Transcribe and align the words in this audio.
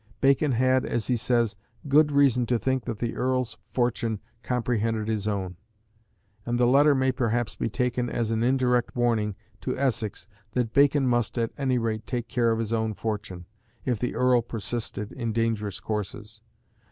Bacon 0.19 0.53
had, 0.53 0.83
as 0.83 1.05
he 1.05 1.15
says, 1.15 1.55
"good 1.87 2.11
reason 2.11 2.47
to 2.47 2.57
think 2.57 2.85
that 2.85 2.97
the 2.97 3.15
Earl's 3.15 3.59
fortune 3.67 4.19
comprehended 4.41 5.07
his 5.07 5.27
own." 5.27 5.57
And 6.43 6.59
the 6.59 6.65
letter 6.65 6.95
may 6.95 7.11
perhaps 7.11 7.55
be 7.55 7.69
taken 7.69 8.09
as 8.09 8.31
an 8.31 8.41
indirect 8.41 8.95
warning 8.95 9.35
to 9.59 9.77
Essex 9.77 10.27
that 10.53 10.73
Bacon 10.73 11.05
must, 11.05 11.37
at 11.37 11.51
any 11.55 11.77
rate, 11.77 12.07
take 12.07 12.27
care 12.27 12.49
of 12.51 12.57
his 12.57 12.73
own 12.73 12.95
fortune, 12.95 13.45
if 13.85 13.99
the 13.99 14.15
Earl 14.15 14.41
persisted 14.41 15.11
in 15.11 15.33
dangerous 15.33 15.79
courses. 15.79 16.41